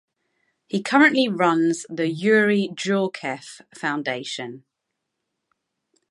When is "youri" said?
2.11-2.69